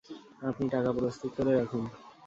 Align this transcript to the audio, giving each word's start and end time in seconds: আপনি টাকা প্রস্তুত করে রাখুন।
আপনি 0.41 0.65
টাকা 0.73 0.89
প্রস্তুত 0.97 1.31
করে 1.37 1.51
রাখুন। 1.53 1.83